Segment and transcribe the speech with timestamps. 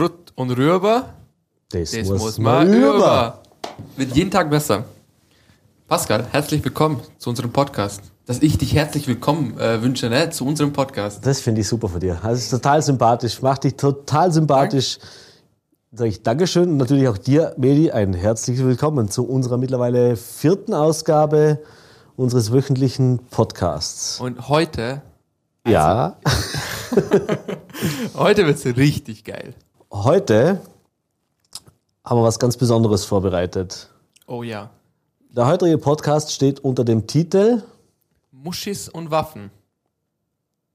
[0.00, 1.10] Krutt und Rüber.
[1.68, 3.42] Das, Das muss man über.
[3.98, 4.84] Wird jeden Tag besser.
[5.88, 8.04] Pascal, herzlich willkommen zu unserem Podcast.
[8.24, 10.30] Dass ich dich herzlich willkommen äh, wünsche, ne?
[10.30, 11.26] Zu unserem Podcast.
[11.26, 12.14] Das finde ich super von dir.
[12.22, 14.96] Also, es ist total sympathisch, macht dich total sympathisch.
[15.92, 20.72] Sag ich Dankeschön und natürlich auch dir, Medi, ein herzliches Willkommen zu unserer mittlerweile vierten
[20.72, 21.58] Ausgabe
[22.16, 24.18] unseres wöchentlichen Podcasts.
[24.18, 25.02] Und heute,
[25.68, 26.16] ja,
[28.14, 29.54] heute wird's richtig geil.
[29.92, 30.60] Heute
[32.04, 33.88] haben wir was ganz Besonderes vorbereitet.
[34.26, 34.70] Oh ja.
[35.30, 37.62] Der heutige Podcast steht unter dem Titel
[38.32, 39.50] Muschis und Waffen.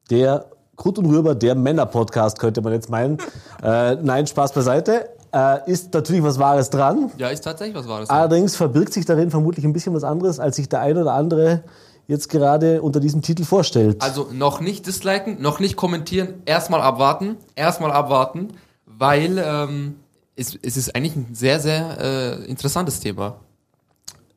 [0.09, 3.17] Der Krut und Rüber, der Männer-Podcast, könnte man jetzt meinen.
[3.63, 5.09] äh, nein, Spaß beiseite.
[5.33, 7.11] Äh, ist natürlich was Wahres dran.
[7.17, 8.09] Ja, ist tatsächlich was Wahres.
[8.09, 11.63] Allerdings verbirgt sich darin vermutlich ein bisschen was anderes, als sich der ein oder andere
[12.07, 14.01] jetzt gerade unter diesem Titel vorstellt.
[14.01, 18.49] Also noch nicht disliken, noch nicht kommentieren, erstmal abwarten, erstmal abwarten,
[18.97, 19.95] weil ähm,
[20.35, 23.37] es, es ist eigentlich ein sehr, sehr äh, interessantes Thema.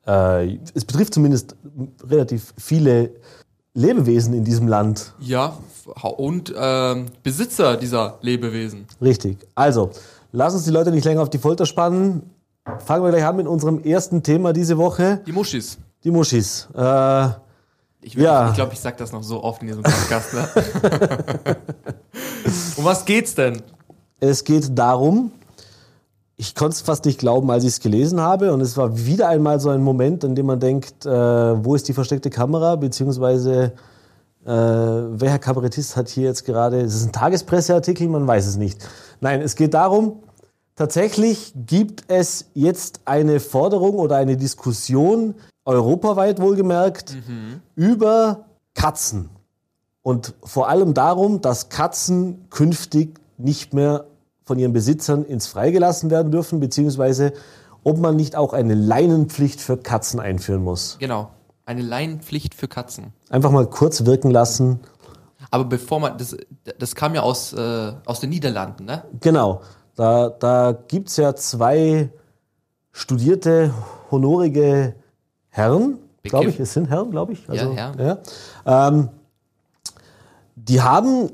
[0.07, 1.57] Äh, es betrifft zumindest
[2.03, 3.11] relativ viele
[3.75, 5.15] Lebewesen in diesem Land.
[5.21, 5.57] Ja,
[6.03, 8.87] und ähm, Besitzer dieser Lebewesen.
[9.01, 9.39] Richtig.
[9.55, 9.91] Also,
[10.33, 12.23] lass uns die Leute nicht länger auf die Folter spannen.
[12.85, 15.79] Fangen wir gleich an mit unserem ersten Thema diese Woche, Die Muschis.
[16.05, 16.69] die Muschis.
[16.75, 17.29] Äh,
[18.01, 18.49] Ich, Ja.
[18.51, 20.33] ich glaube, ich sag das noch so oft in diesem Podcast.
[20.35, 20.49] Ne?
[22.77, 23.63] um was geht's denn?
[24.21, 25.33] Es geht darum,
[26.37, 28.53] ich konnte es fast nicht glauben, als ich es gelesen habe.
[28.53, 31.89] Und es war wieder einmal so ein Moment, in dem man denkt, äh, wo ist
[31.89, 32.77] die versteckte Kamera?
[32.77, 33.73] Beziehungsweise,
[34.45, 38.09] äh, welcher Kabarettist hat hier jetzt gerade, ist es ein Tagespresseartikel?
[38.09, 38.89] Man weiß es nicht.
[39.21, 40.21] Nein, es geht darum,
[40.77, 47.17] tatsächlich gibt es jetzt eine Forderung oder eine Diskussion, europaweit wohlgemerkt,
[47.75, 49.29] über Katzen.
[50.03, 54.07] Und vor allem darum, dass Katzen künftig nicht mehr
[54.45, 57.33] von ihren Besitzern ins Freie gelassen werden dürfen, beziehungsweise
[57.85, 60.97] ob man nicht auch eine Leinenpflicht für Katzen einführen muss.
[60.99, 61.31] Genau.
[61.65, 63.13] Eine Leinenpflicht für Katzen.
[63.29, 64.81] Einfach mal kurz wirken lassen.
[65.51, 66.37] Aber bevor man, das,
[66.79, 69.05] das kam ja aus, äh, aus den Niederlanden, ne?
[69.21, 69.61] Genau,
[69.95, 72.11] da, da gibt es ja zwei
[72.93, 73.73] studierte,
[74.11, 74.95] honorige
[75.51, 77.49] Herren, glaube ich, es sind Herren, glaube ich.
[77.49, 77.99] Also, Herren.
[78.67, 78.89] Ja.
[78.89, 79.09] Ähm,
[80.57, 81.31] die haben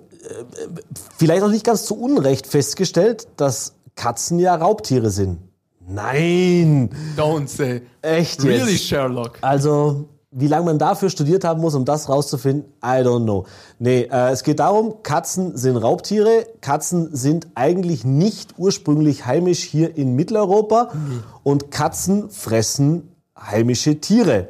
[1.16, 5.38] vielleicht auch nicht ganz zu Unrecht festgestellt, dass Katzen ja Raubtiere sind.
[5.86, 7.82] Nein, Don't say.
[8.00, 8.62] echt jetzt.
[8.62, 9.38] Really, Sherlock?
[9.42, 13.46] Also, wie lange man dafür studiert haben muss, um das rauszufinden, I don't know.
[13.78, 16.46] Nee, äh, es geht darum, Katzen sind Raubtiere.
[16.60, 20.90] Katzen sind eigentlich nicht ursprünglich heimisch hier in Mitteleuropa.
[21.42, 24.48] Und Katzen fressen heimische Tiere.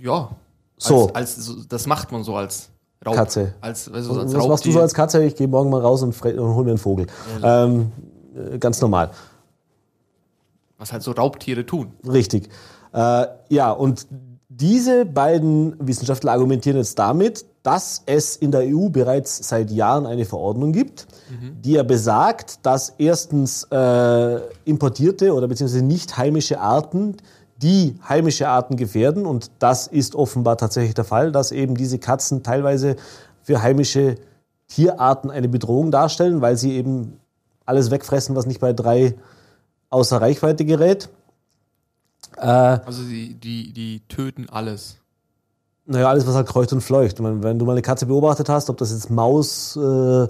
[0.00, 0.30] Ja.
[0.76, 1.10] So.
[1.12, 2.69] Als, als, das macht man so als
[3.04, 3.14] Raub.
[3.14, 3.54] Katze.
[3.60, 5.24] Als, du, als Was machst du so als Katze?
[5.24, 7.06] Ich gehe morgen mal raus und, und hol mir einen Vogel.
[7.42, 7.92] Ähm,
[8.34, 9.10] äh, ganz normal.
[10.76, 11.92] Was halt so Raubtiere tun.
[12.06, 12.48] Richtig.
[12.92, 14.06] Äh, ja, und
[14.48, 20.24] diese beiden Wissenschaftler argumentieren jetzt damit, dass es in der EU bereits seit Jahren eine
[20.24, 21.06] Verordnung gibt,
[21.64, 27.16] die ja besagt, dass erstens äh, importierte oder beziehungsweise nicht heimische Arten
[27.62, 32.42] die heimische Arten gefährden und das ist offenbar tatsächlich der Fall, dass eben diese Katzen
[32.42, 32.96] teilweise
[33.42, 34.16] für heimische
[34.68, 37.18] Tierarten eine Bedrohung darstellen, weil sie eben
[37.66, 39.14] alles wegfressen, was nicht bei drei
[39.90, 41.08] außer Reichweite gerät.
[42.36, 44.96] Also die, die, die töten alles.
[45.86, 47.18] Naja, alles, was halt kreucht und fleucht.
[47.20, 50.28] Meine, wenn du mal eine Katze beobachtet hast, ob das jetzt Maus, äh,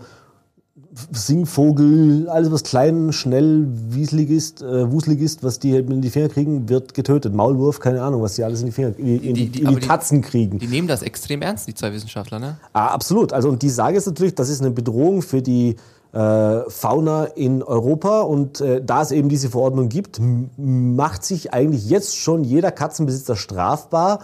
[1.13, 6.29] Singvogel, alles was klein, schnell, wieselig ist, äh, wuselig ist, was die in die Finger
[6.29, 7.35] kriegen, wird getötet.
[7.35, 9.69] Maulwurf, keine Ahnung, was die alles in die Finger, in, die- in, Die- die, in
[9.71, 10.59] die Tatzen kriegen.
[10.59, 12.57] Die nehmen das extrem ernst, die zwei Wissenschaftler, ne?
[12.73, 13.33] Ah, absolut.
[13.33, 15.77] Also und die Sage ist natürlich, das ist eine Bedrohung für die
[16.13, 20.21] äh, Fauna in Europa und äh, da es eben diese Verordnung gibt,
[20.57, 24.21] macht sich eigentlich jetzt schon jeder Katzenbesitzer strafbar,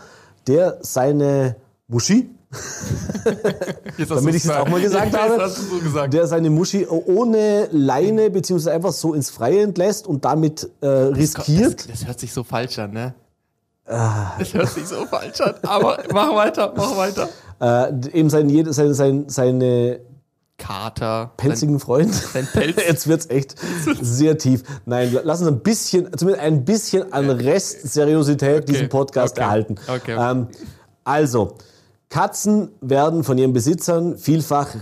[0.48, 1.56] der seine
[1.88, 2.35] Muschi, Jetzt
[4.08, 5.36] Damit ich es auch mal gesagt habe.
[5.40, 6.12] hast du so gesagt.
[6.14, 11.80] der seine Muschi ohne Leine beziehungsweise einfach so ins Freie entlässt und damit äh, riskiert.
[11.88, 13.14] Das, das hört sich so falsch an, ne?
[13.88, 15.54] Das hört sich so falsch an.
[15.62, 17.28] Aber mach weiter, mach weiter.
[17.60, 20.00] äh, eben sein, sein, sein, seine
[20.58, 21.32] Kater.
[21.36, 22.12] pelzigen Freund.
[22.12, 22.76] sein Pelz.
[22.88, 23.54] Jetzt wird's echt
[24.00, 24.62] sehr tief.
[24.86, 29.74] Nein, lass uns ein bisschen, zumindest ein bisschen an Rest Seriosität diesen Podcast okay, erhalten.
[29.86, 30.16] okay.
[30.18, 30.48] Ähm,
[31.04, 31.56] also,
[32.08, 34.76] Katzen werden von ihren Besitzern vielfach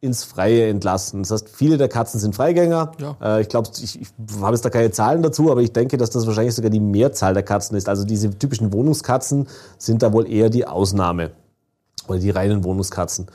[0.00, 1.22] ins Freie entlassen.
[1.22, 2.92] Das heißt, viele der Katzen sind Freigänger.
[3.00, 3.16] Ja.
[3.20, 4.08] Äh, ich glaube, ich, ich
[4.40, 7.34] habe jetzt da keine Zahlen dazu, aber ich denke, dass das wahrscheinlich sogar die Mehrzahl
[7.34, 7.88] der Katzen ist.
[7.88, 11.32] Also diese typischen Wohnungskatzen sind da wohl eher die Ausnahme.
[12.06, 13.26] Oder die reinen Wohnungskatzen.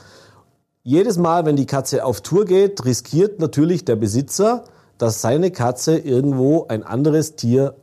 [0.82, 4.64] jedes Mal, wenn die Katze auf Tour geht, riskiert natürlich der Besitzer,
[4.98, 7.74] dass seine Katze irgendwo ein anderes Tier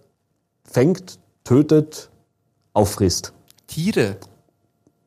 [0.63, 2.09] fängt, tötet,
[2.73, 3.33] auffrisst.
[3.67, 4.17] Tiere.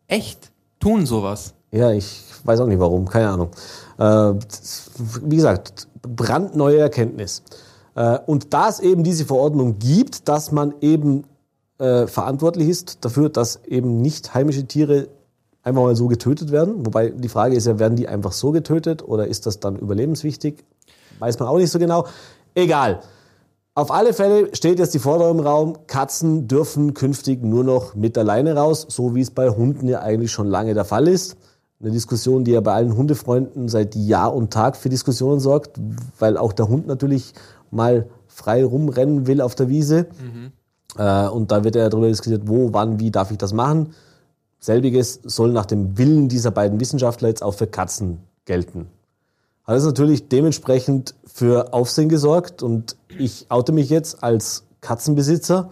[0.09, 0.51] Echt?
[0.81, 1.55] Tun sowas.
[1.71, 3.51] Ja, ich weiß auch nicht warum, keine Ahnung.
[3.99, 4.35] Äh,
[5.23, 7.43] wie gesagt, brandneue Erkenntnis.
[7.95, 11.25] Äh, und da es eben diese Verordnung gibt, dass man eben
[11.79, 15.09] äh, verantwortlich ist dafür, dass eben nicht heimische Tiere
[15.63, 16.87] einfach mal so getötet werden.
[16.87, 20.65] Wobei die Frage ist ja, werden die einfach so getötet oder ist das dann überlebenswichtig?
[21.19, 22.07] Weiß man auch nicht so genau.
[22.55, 23.01] Egal.
[23.77, 28.15] Auf alle Fälle steht jetzt die Forderung im Raum, Katzen dürfen künftig nur noch mit
[28.15, 31.37] der Leine raus, so wie es bei Hunden ja eigentlich schon lange der Fall ist.
[31.81, 35.81] Eine Diskussion, die ja bei allen Hundefreunden seit Jahr und Tag für Diskussionen sorgt,
[36.21, 37.35] weil auch der Hund natürlich
[37.73, 40.07] mal frei rumrennen will auf der Wiese.
[40.97, 43.93] Äh, und da wird ja darüber diskutiert, wo, wann, wie darf ich das machen.
[44.61, 48.87] Selbiges soll nach dem Willen dieser beiden Wissenschaftler jetzt auch für Katzen gelten.
[49.65, 55.71] Hat es natürlich dementsprechend für Aufsehen gesorgt und ich oute mich jetzt als Katzenbesitzer,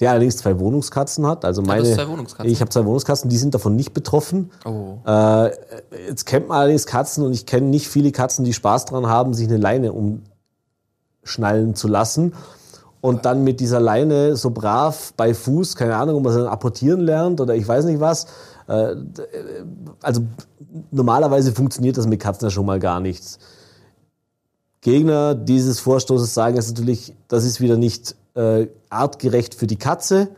[0.00, 1.44] der allerdings zwei Wohnungskatzen hat.
[1.44, 2.50] Also meine, Wohnungskatzen?
[2.50, 4.50] ich habe zwei Wohnungskatzen, die sind davon nicht betroffen.
[4.64, 4.98] Oh.
[5.06, 5.50] Äh,
[6.08, 9.34] jetzt kennt man allerdings Katzen und ich kenne nicht viele Katzen, die Spaß dran haben,
[9.34, 9.92] sich eine Leine
[11.22, 12.34] umschnallen zu lassen
[13.00, 16.48] und dann mit dieser Leine so brav bei Fuß, keine Ahnung, ob man es dann
[16.48, 18.26] apportieren lernt oder ich weiß nicht was.
[18.66, 18.96] Äh,
[20.02, 20.22] also
[20.90, 23.38] normalerweise funktioniert das mit Katzen ja schon mal gar nichts.
[24.86, 30.28] Gegner dieses Vorstoßes sagen jetzt natürlich, das ist wieder nicht äh, artgerecht für die Katze.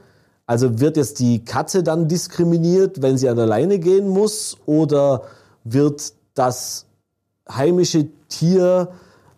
[0.47, 4.57] Also wird jetzt die Katze dann diskriminiert, wenn sie an der Leine gehen muss?
[4.65, 5.25] Oder
[5.65, 6.87] wird das
[7.51, 8.89] heimische Tier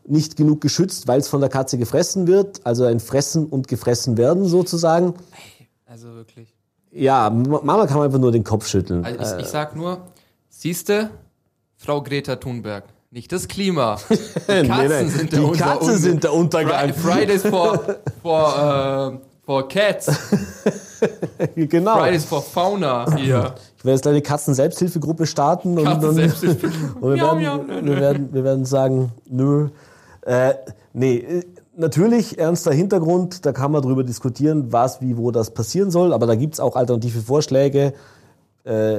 [0.06, 2.64] nicht genug geschützt, weil es von der Katze gefressen wird?
[2.64, 5.14] Also ein Fressen und gefressen werden sozusagen.
[5.86, 6.54] Also wirklich.
[6.92, 9.04] Ja, m- manchmal kann man einfach nur den Kopf schütteln.
[9.04, 10.02] Also ich, ich sag nur,
[10.48, 11.10] siehste,
[11.76, 13.98] Frau Greta Thunberg, nicht das Klima.
[14.08, 15.08] Die Katzen nee.
[15.08, 16.90] sind Die der Unter- Katzen sind der Untergang.
[16.90, 17.80] Fri- Fridays for,
[18.22, 20.06] for, äh, for Cats.
[21.56, 21.98] genau.
[21.98, 23.54] Fridays for Fauna hier.
[23.78, 26.66] Ich werde jetzt gleich eine Katzen-Selbsthilfegruppe starten und, Katzen und, Selbsthilfe.
[27.00, 29.70] und wir, werden, miau, nö, wir, werden, wir werden sagen, nö.
[30.22, 30.54] Äh,
[30.92, 31.42] nee, äh,
[31.76, 36.26] natürlich ernster Hintergrund, da kann man drüber diskutieren, was, wie, wo das passieren soll, aber
[36.26, 37.94] da gibt's auch alternative Vorschläge,
[38.64, 38.98] äh,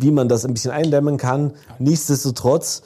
[0.00, 1.52] wie man das ein bisschen eindämmen kann.
[1.78, 2.82] Nichtsdestotrotz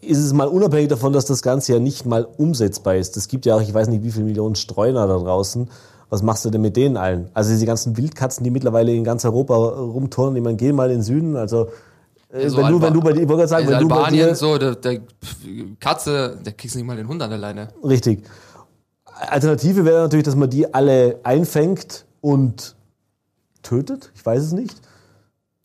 [0.00, 3.16] ist es mal unabhängig davon, dass das Ganze ja nicht mal umsetzbar ist.
[3.16, 5.70] Es gibt ja auch, ich weiß nicht, wie viele Millionen Streuner da draußen.
[6.10, 7.30] Was machst du denn mit denen allen?
[7.34, 10.98] Also diese ganzen Wildkatzen, die mittlerweile in ganz Europa rumturnen, ich meine, geh mal in
[10.98, 11.68] den Süden, also
[12.32, 14.28] äh, so wenn, du, wenn du bei dir, ich wollte sagen, wenn du bei Albanien,
[14.28, 15.00] dir, so, der, der
[15.78, 17.68] Katze, der kriegst nicht mal den Hund an der Leine.
[17.84, 18.24] richtig.
[19.04, 22.74] Alternative wäre natürlich, dass man die alle einfängt und
[23.62, 24.10] tötet.
[24.14, 24.74] Ich weiß es nicht.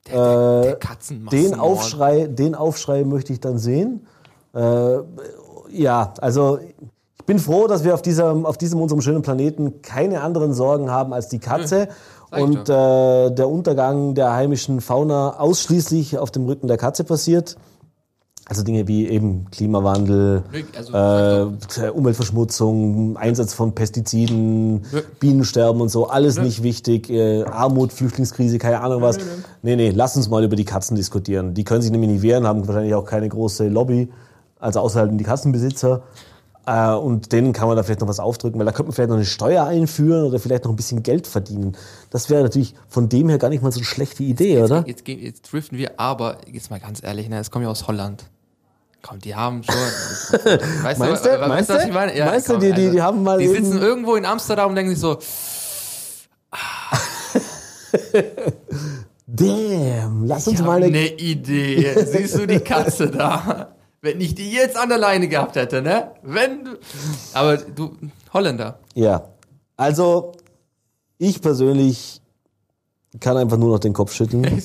[0.07, 4.05] Der, der Katzen Den Aufschrei, den Aufschrei möchte ich dann sehen.
[4.53, 4.97] Äh,
[5.71, 6.59] ja, also
[7.17, 10.91] ich bin froh, dass wir auf diesem, auf diesem unserem schönen Planeten keine anderen Sorgen
[10.91, 11.87] haben als die Katze
[12.31, 17.55] ich und äh, der Untergang der heimischen Fauna ausschließlich auf dem Rücken der Katze passiert.
[18.47, 20.43] Also Dinge wie eben Klimawandel,
[20.77, 20.93] Also,
[21.81, 25.01] äh, Umweltverschmutzung, Einsatz von Pestiziden, Ja.
[25.19, 27.09] Bienensterben und so, alles nicht wichtig.
[27.09, 29.17] Äh, Armut, Flüchtlingskrise, keine Ahnung was.
[29.63, 31.55] Nee, nee, lass uns mal über die Katzen diskutieren.
[31.55, 34.09] Die können sich nämlich nicht wehren, haben wahrscheinlich auch keine große Lobby,
[34.59, 36.03] also außer halt die Katzenbesitzer.
[36.67, 39.09] Äh, und denen kann man da vielleicht noch was aufdrücken, weil da könnte man vielleicht
[39.09, 41.75] noch eine Steuer einführen oder vielleicht noch ein bisschen Geld verdienen.
[42.11, 44.83] Das wäre natürlich von dem her gar nicht mal so eine schlechte Idee, oder?
[44.87, 48.25] Jetzt, jetzt driften wir, aber jetzt mal ganz ehrlich, ne, es kommen ja aus Holland.
[49.07, 49.75] Komm, die haben schon.
[50.83, 51.39] weißt Meinst du, du?
[51.39, 51.87] weißt Meinst was du?
[51.89, 52.17] ich meine?
[52.17, 54.69] Ja, Meinst du, komm, also, die- die- die haben mal Die sitzen irgendwo in Amsterdam
[54.69, 55.19] und denken sich so,
[59.27, 62.05] Damn, lass uns ich mal eine eine Idee.
[62.05, 63.75] Siehst du die Katze da?
[64.01, 66.11] Wenn ich die jetzt an der Leine gehabt hätte, ne?
[66.21, 66.71] Wenn du.
[67.33, 67.95] Aber du,
[68.33, 68.79] Holländer.
[68.93, 69.29] Ja,
[69.77, 70.33] also
[71.17, 72.21] ich persönlich
[73.19, 74.43] kann einfach nur noch den Kopf schütteln.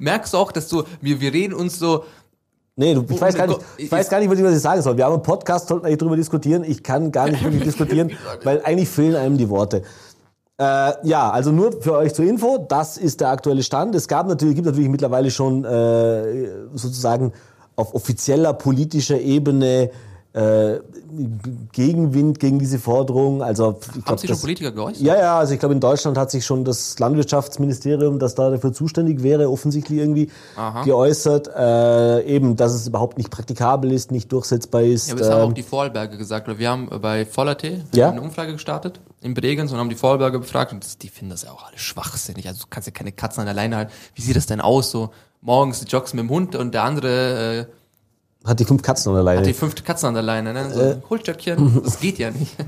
[0.00, 2.04] Merkst du auch, dass du, wir, wir reden uns so,
[2.80, 4.96] Nee, du, ich weiß gar nicht, ich weiß gar nicht, was ich sagen soll.
[4.96, 6.64] Wir haben einen Podcast, sollten eigentlich drüber diskutieren.
[6.64, 8.10] Ich kann gar nicht wirklich diskutieren,
[8.42, 9.82] weil eigentlich fehlen einem die Worte.
[10.58, 13.94] Äh, ja, also nur für euch zur Info, das ist der aktuelle Stand.
[13.94, 17.34] Es gab natürlich, gibt natürlich mittlerweile schon äh, sozusagen
[17.76, 19.90] auf offizieller politischer Ebene
[20.32, 20.78] äh,
[21.72, 23.42] Gegenwind gegen diese Forderung.
[23.42, 25.02] Also haben glaub, sich schon das- Politiker geäußert?
[25.02, 28.72] Ja, ja, also ich glaube, in Deutschland hat sich schon das Landwirtschaftsministerium, das da dafür
[28.72, 30.84] zuständig wäre, offensichtlich irgendwie Aha.
[30.84, 31.48] geäußert.
[31.48, 35.08] Äh, eben, dass es überhaupt nicht praktikabel ist, nicht durchsetzbar ist.
[35.08, 36.46] Ja, aber das haben auch ähm, die Vorarlberger gesagt.
[36.58, 38.10] Wir haben äh, bei Voller.t Ja.
[38.10, 41.50] eine Umfrage gestartet in Bregenz und haben die Vorarlberger befragt und die finden das ja
[41.50, 42.46] auch alles schwachsinnig.
[42.46, 43.92] Also du kannst ja keine Katzen an der Leine halten.
[44.14, 45.10] Wie sieht das denn aus so?
[45.42, 47.66] morgens joggst mit dem Hund und der andere äh,
[48.44, 49.40] Hat die fünf Katzen an der Leine.
[49.40, 50.70] hat die fünfte Katze an der Leine, ne?
[50.72, 50.90] So Äh.
[50.92, 52.54] ein Holzstöckchen, das geht ja nicht.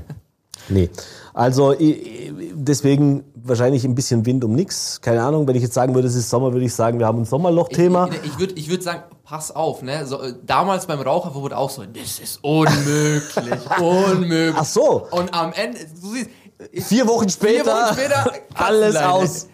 [0.69, 0.89] Nee.
[1.33, 5.01] Also deswegen wahrscheinlich ein bisschen Wind um nix.
[5.01, 7.19] Keine Ahnung, wenn ich jetzt sagen würde, es ist Sommer, würde ich sagen, wir haben
[7.19, 8.07] ein Sommerloch-Thema.
[8.23, 10.05] Ich, ich würde ich würd sagen, pass auf, ne?
[10.05, 14.55] So, äh, damals beim Raucherverbot auch so, das ist unmöglich, unmöglich.
[14.57, 16.29] Ach so, Und am Ende, du siehst,
[16.71, 19.47] ich, vier Wochen vier später, Wochen später alles aus.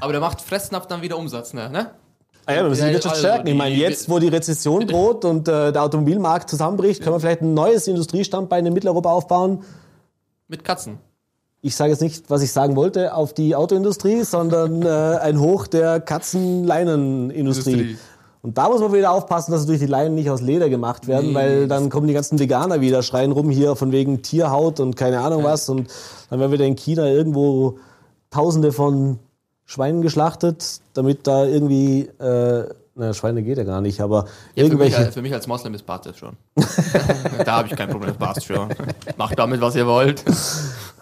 [0.00, 1.92] Aber der macht Fressnapf dann wieder Umsatz, ne?
[2.46, 3.46] Ah ja, wir müssen die Ja, Wirtschaft also stärken.
[3.46, 7.42] Ich meine, jetzt, wo die Rezession droht und äh, der Automobilmarkt zusammenbricht, können wir vielleicht
[7.42, 9.62] ein neues Industriestandbein in Mitteleuropa aufbauen.
[10.48, 10.98] Mit Katzen.
[11.60, 15.68] Ich sage jetzt nicht, was ich sagen wollte, auf die Autoindustrie, sondern äh, ein Hoch
[15.68, 17.72] der Katzenleinenindustrie.
[17.72, 17.98] Industrie.
[18.42, 21.28] Und da muss man wieder aufpassen, dass natürlich die Leinen nicht aus Leder gemacht werden,
[21.28, 24.96] Nee, weil dann kommen die ganzen Veganer wieder, schreien rum hier von wegen Tierhaut und
[24.96, 25.68] keine Ahnung was.
[25.68, 25.88] Und
[26.28, 27.78] dann werden wieder in China irgendwo
[28.30, 29.20] Tausende von
[29.64, 32.64] Schweinen geschlachtet, damit da irgendwie, äh,
[32.94, 35.12] na, Schweine geht ja gar nicht, aber Ja, für, mich, irgendwelche.
[35.12, 36.36] für mich als Moslem ist das schon.
[37.44, 38.68] da habe ich kein Problem, passt schon.
[39.16, 40.22] Macht damit, was ihr wollt.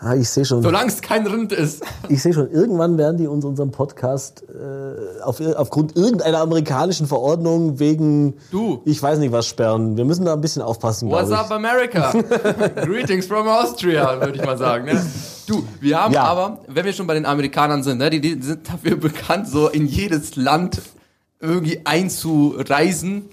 [0.03, 0.63] Ah, ich sehe schon.
[0.63, 1.85] Solange es kein Rind ist.
[2.09, 7.79] Ich sehe schon, irgendwann werden die uns unseren Podcast äh, auf, aufgrund irgendeiner amerikanischen Verordnung
[7.79, 8.81] wegen, Du.
[8.87, 9.99] ich weiß nicht was, sperren.
[9.99, 12.13] Wir müssen da ein bisschen aufpassen, What's up, America?
[12.77, 14.87] Greetings from Austria, würde ich mal sagen.
[14.87, 15.05] Ne?
[15.51, 16.25] Du, wir haben Ja.
[16.25, 19.69] aber, wenn wir schon bei den Amerikanern sind, ne, die, die sind dafür bekannt, so
[19.69, 20.81] in jedes Land
[21.41, 23.29] irgendwie einzureisen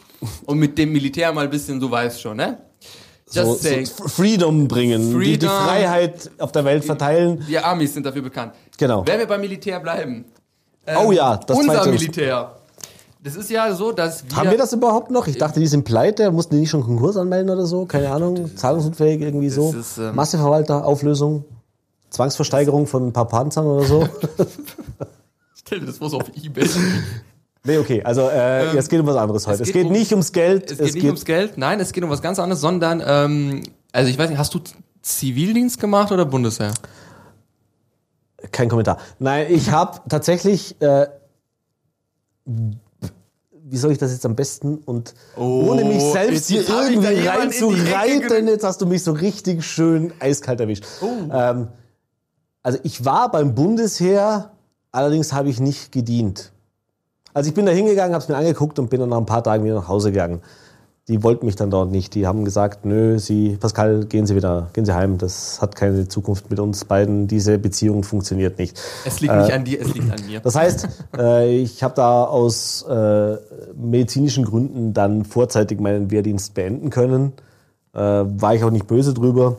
[0.46, 2.58] und mit dem Militär mal ein bisschen, du weißt schon, ne?
[3.30, 3.86] So, Just so saying.
[3.86, 5.50] Freedom bringen, Die, die Freedom.
[5.50, 7.44] Freiheit auf der Welt verteilen.
[7.48, 8.54] Die Amis sind dafür bekannt.
[8.78, 9.06] Genau.
[9.06, 10.24] Wenn wir beim Militär bleiben.
[10.86, 12.54] ähm, Oh ja, das Unser zweite- Militär.
[13.22, 14.38] Das ist ja so, dass wir.
[14.38, 15.28] Haben wir das überhaupt noch?
[15.28, 16.32] Ich dachte, die sind pleite.
[16.32, 17.86] Mussten die nicht schon Konkurs anmelden oder so?
[17.86, 18.56] Keine Ahnung.
[18.56, 19.74] Zahlungsunfähig irgendwie so.
[19.78, 21.44] ist, ähm, Masseverwalter, Auflösung,
[22.18, 24.10] Zwangsversteigerung von ein paar Panzern oder so.
[25.56, 26.68] Stell dir das vor, so auf Ebay.
[27.64, 28.02] nee, okay.
[28.04, 29.62] Also äh, es geht um was anderes heute.
[29.62, 30.72] Es geht geht, um- nicht ums Geld.
[30.72, 34.10] Es geht nicht ums Geld, nein, es geht um was ganz anderes, sondern, ähm, also
[34.10, 34.60] ich weiß nicht, hast du
[35.04, 36.74] Zivildienst gemacht oder Bundesheer?
[38.52, 38.98] Kein Kommentar.
[39.20, 41.06] Nein, ich habe tatsächlich, äh,
[42.46, 48.64] wie soll ich das jetzt am besten und ohne mich selbst hier irgendwie reinzureiten, jetzt
[48.64, 50.86] hast du mich so richtig schön eiskalt erwischt.
[51.32, 51.68] Ähm,
[52.68, 54.52] also ich war beim Bundesheer,
[54.92, 56.52] allerdings habe ich nicht gedient.
[57.34, 59.42] Also ich bin da hingegangen, habe es mir angeguckt und bin dann nach ein paar
[59.42, 60.42] Tagen wieder nach Hause gegangen.
[61.08, 62.14] Die wollten mich dann dort nicht.
[62.14, 65.18] Die haben gesagt, nö, Sie, Pascal, gehen Sie wieder, gehen Sie heim.
[65.18, 67.30] Das hat keine Zukunft mit uns beiden.
[67.30, 68.78] Diese Beziehung funktioniert nicht.
[69.06, 70.42] Es liegt nicht an dir, es liegt an mir.
[70.42, 73.38] Das heißt, äh, ich habe da aus äh,
[73.78, 77.32] medizinischen Gründen dann vorzeitig meinen Wehrdienst beenden können.
[77.94, 79.56] Äh, war ich auch nicht böse drüber.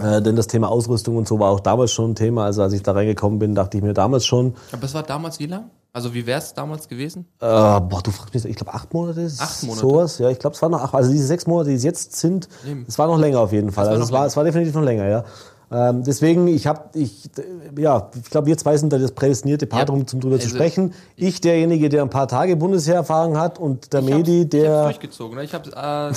[0.00, 2.44] Äh, denn das Thema Ausrüstung und so war auch damals schon ein Thema.
[2.44, 5.38] Also als ich da reingekommen bin, dachte ich mir damals schon, Aber es war damals
[5.40, 5.70] wie lang?
[5.94, 7.26] Also wie wär's damals gewesen?
[7.40, 9.20] äh, boah, du fragst mich, ich glaube acht Monate.
[9.22, 9.80] ist Acht Monate?
[9.80, 10.94] Sowas, ja, ich glaube, es war noch acht.
[10.94, 12.48] Also diese sechs Monate, die es jetzt sind,
[12.86, 13.84] es war noch länger auf jeden Fall.
[13.86, 14.26] war also es war, länger.
[14.28, 15.24] es war definitiv noch länger, ja.
[15.70, 17.30] Ähm, deswegen, ich habe, ich,
[17.78, 20.44] ja, ich glaube, wir zwei sind da das prädestinierte Paar, Ja, drum, um drüber zu
[20.44, 20.92] also- sprechen.
[21.16, 24.50] Ich, derjenige, der ein paar Tage Bundesheererfahrung hat und der Ich hab's- Medi, Ich hab's
[24.50, 25.36] der, durchgezogen.
[25.38, 25.44] Ne?
[25.44, 26.10] Ich habe äh,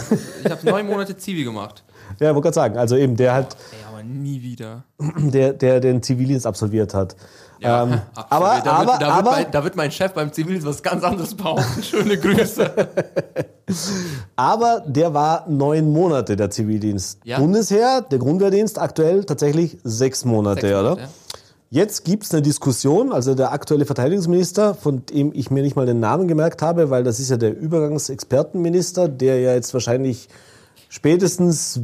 [0.46, 1.85] ich hab neun Monate Zivi gemacht.
[2.20, 4.84] Ja, wollte gerade sagen, also eben, der halt, Ey, aber nie wieder.
[5.18, 7.16] der, der den Zivildienst absolviert hat.
[7.62, 8.32] ähm, Absolut.
[8.32, 10.84] aber, da, aber, wird, da, aber, wird mein, da wird mein Chef beim Zivildienst was
[10.84, 11.84] ganz anderes behaupten.
[11.84, 12.72] Schöne Grüße.
[14.36, 17.20] Aber der war neun Monate, der Zivildienst.
[17.24, 17.40] Ja.
[17.40, 20.90] Bundesheer, der Grundwehrdienst, aktuell tatsächlich sechs Monate, Sechs oder?
[20.90, 21.08] Monate, ja.
[21.72, 26.00] Jetzt gibt's eine Diskussion, also der aktuelle Verteidigungsminister, von dem ich mir nicht mal den
[26.00, 30.30] Namen gemerkt habe, weil das ist ja der Übergangsexpertenminister, der ja jetzt wahrscheinlich
[30.96, 31.82] spätestens,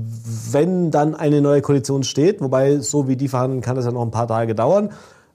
[0.52, 4.02] wenn dann eine neue Koalition steht, wobei so wie die verhandeln, kann das ja noch
[4.04, 4.92] ein paar Tage dauern,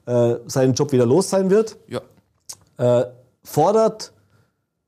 [0.07, 2.01] äh, seinen Job wieder los sein wird Ja.
[2.77, 3.05] äh,
[3.43, 4.13] fordert,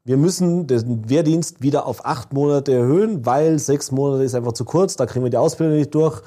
[0.05, 4.65] wir müssen den Wehrdienst wieder auf acht Monate erhöhen, weil sechs Monate ist einfach zu
[4.65, 6.21] kurz, da kriegen wir die Ausbildung nicht durch.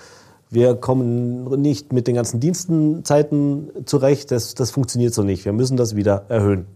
[0.48, 5.44] Wir kommen nicht mit den ganzen Dienstenzeiten zurecht, das, das funktioniert so nicht.
[5.46, 6.66] Wir müssen das wieder erhöhen.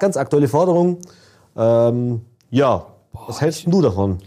[0.00, 0.98] Ganz aktuelle Forderung.
[1.56, 2.86] Ähm, ja,
[3.26, 4.18] was hältst denn du davon?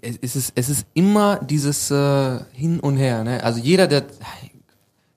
[0.00, 3.24] Es ist, es ist immer dieses äh, Hin und Her.
[3.24, 3.42] Ne?
[3.42, 4.04] Also jeder, der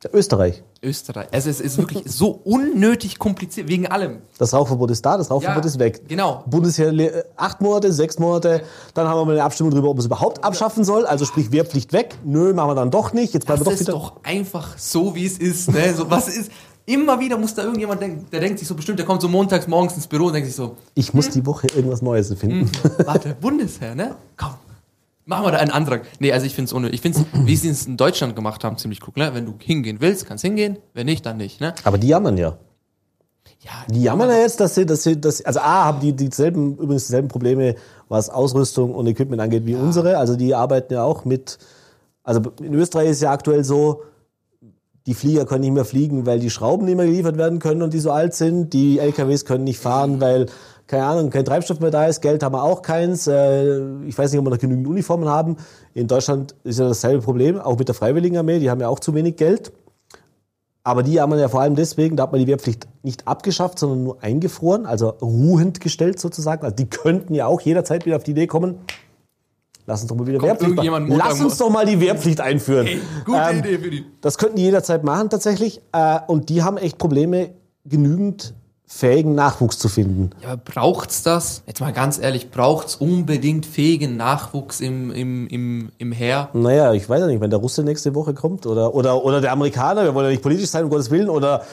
[0.04, 0.64] Der Österreich.
[0.84, 4.18] Österreich, es ist, ist wirklich so unnötig kompliziert wegen allem.
[4.40, 6.02] Das Rauchverbot ist da, das Rauchverbot Ja, ist weg.
[6.08, 6.44] genau.
[6.48, 8.64] Bundesheer äh, acht Monate, sechs Monate,
[8.96, 11.06] dann haben wir mal eine Abstimmung darüber, ob es überhaupt abschaffen soll.
[11.06, 12.18] Also sprich Wehrpflicht weg.
[12.26, 13.36] Nö, machen wir dann doch nicht.
[13.36, 13.92] Jetzt bleiben Das wir doch ist wieder.
[13.92, 15.70] doch einfach so, wie es ist.
[15.72, 15.94] Ne?
[15.94, 16.52] So, was ist?
[16.88, 19.68] Immer wieder muss da irgendjemand denken, der denkt sich so bestimmt, der kommt so montags
[19.68, 22.72] morgens ins Büro und denkt sich so, Ich muss die Woche irgendwas Neues finden.
[23.06, 24.16] warte, Bundesheer, ne?
[24.36, 24.56] Komm,
[25.32, 26.04] machen wir da einen Antrag.
[26.20, 26.96] Nee, also ich finde es unnötig.
[26.96, 29.14] Ich finde es, wie sie es in Deutschland gemacht haben, ziemlich cool.
[29.16, 29.34] Ne?
[29.34, 30.78] Wenn du hingehen willst, kannst hingehen.
[30.94, 31.60] Wenn nicht, dann nicht.
[31.60, 31.74] Ne?
[31.84, 32.58] Aber die jammern ja.
[33.62, 36.74] Ja, Die jammern ja jetzt, dass sie, dass sie, dass, also A, haben die dieselben,
[36.78, 37.76] übrigens dieselben Probleme,
[38.10, 40.18] was Ausrüstung und Equipment angeht, wie unsere.
[40.18, 41.60] Also die arbeiten ja auch mit,
[42.24, 44.04] also in Österreich ist ja aktuell so,
[45.06, 47.94] die Flieger können nicht mehr fliegen, weil die Schrauben nicht mehr geliefert werden können und
[47.94, 48.74] die so alt sind.
[48.74, 50.48] Die LKWs können nicht fahren, weil,
[50.92, 52.20] keine Ahnung, kein Treibstoff mehr da ist.
[52.22, 53.26] Geld haben wir auch keins.
[53.26, 55.56] Äh, Ich weiß nicht, ob wir noch genügend Uniformen haben.
[55.94, 58.60] In Deutschland ist ja dasselbe Problem, auch mit der Freiwilligenarmee.
[58.60, 59.72] Die haben ja auch zu wenig Geld.
[60.84, 63.80] Aber die haben wir ja vor allem deswegen, da hat man die Wehrpflicht nicht abgeschafft,
[63.80, 66.64] sondern nur eingefroren, also ruhend gestellt sozusagen.
[66.64, 68.80] Also die könnten ja auch jederzeit wieder auf die Idee kommen,
[69.86, 71.22] lass uns doch mal wieder Wehrpflicht irgendjemand machen.
[71.24, 72.88] Lass uns doch mal die Wehrpflicht einführen.
[72.88, 74.06] Hey, gute Ähm, Idee für die.
[74.22, 75.82] Das könnten die jederzeit machen tatsächlich.
[75.94, 77.52] Äh, Und die haben echt Probleme,
[77.86, 78.54] genügend
[78.94, 80.32] fähigen Nachwuchs zu finden.
[80.44, 81.64] Ja, braucht's das?
[81.66, 86.50] Jetzt mal ganz ehrlich, braucht's unbedingt fähigen Nachwuchs im, im, im, im Heer?
[86.54, 89.54] Naja, ich weiß ja nicht, wenn der Russe nächste Woche kommt oder, oder, oder der
[89.54, 91.64] Amerikaner, wir wollen ja nicht politisch sein, um Gottes Willen, oder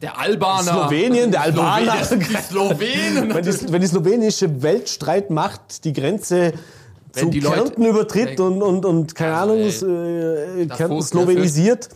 [0.00, 0.62] Der Albaner.
[0.88, 2.02] Slowenien, der Albaner.
[2.02, 3.34] Slowenien, die Slowenen.
[3.34, 6.54] wenn, die, wenn die slowenische Weltstreitmacht die Grenze
[7.12, 11.90] Wenn zu die Leute- Kärnten übertritt und, und, und keine Also, Ahnung, äh, Kärnten slowenisiert,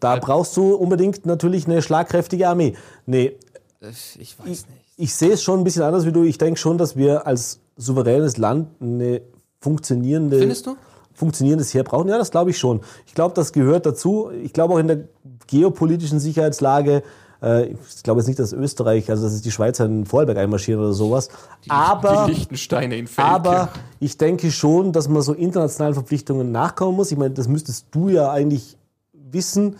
[0.00, 2.74] da brauchst du unbedingt natürlich eine schlagkräftige Armee.
[3.06, 3.36] Nee,
[3.80, 4.66] Ich weiß nicht.
[4.96, 6.24] ich sehe es schon ein bisschen anders wie du.
[6.24, 9.20] Ich denke schon, dass wir als souveränes Land eine
[9.60, 10.76] funktionierende, Findest du?
[11.14, 12.08] funktionierendes Heer brauchen.
[12.08, 12.80] Ja, das glaube ich schon.
[13.06, 14.30] Ich glaube, das gehört dazu.
[14.42, 15.00] Ich glaube auch in der
[15.46, 17.02] geopolitischen Sicherheitslage.
[17.40, 20.80] Äh, ich glaube jetzt nicht, dass Österreich, also dass es die Schweizer in Vorarlberg einmarschieren
[20.82, 21.28] oder sowas.
[21.68, 23.68] aber die Lichtensteine in aber
[24.00, 27.12] ich denke schon, dass man so internationalen Verpflichtungen nachkommen muss.
[27.12, 28.76] Ich meine, das müsstest du ja eigentlich
[29.12, 29.76] wissen.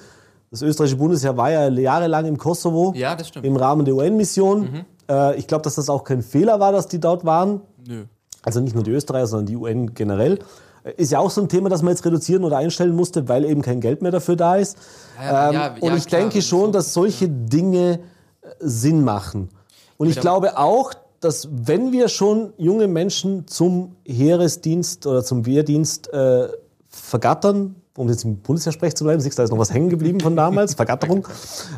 [0.51, 3.45] Das österreichische Bundesheer war ja jahrelang im Kosovo Ja, das stimmt.
[3.45, 4.85] im Rahmen der UN-Mission.
[5.11, 7.61] Äh, ich glaube, dass das auch kein Fehler war, dass die dort waren.
[7.87, 8.05] Nö.
[8.43, 10.39] Also nicht nur die Österreicher, sondern die UN generell.
[10.85, 13.45] Äh, Ist ja auch so ein Thema, das man jetzt reduzieren oder einstellen musste, weil
[13.45, 14.79] eben kein Geld mehr dafür da ist.
[15.23, 16.73] Ja, ähm, ja, und ja, ich klar, denke schon, so.
[16.73, 18.01] dass solche Dinge
[18.41, 19.51] äh, Sinn machen.
[19.99, 26.13] Und ich glaube auch, dass wenn wir schon junge Menschen zum Heeresdienst oder zum Wehrdienst
[26.13, 26.49] äh,
[26.89, 30.37] vergattern, um jetzt im Bundesheersprech zu bleiben, siehst da ist noch was hängen geblieben von
[30.37, 31.27] damals, Vergatterung,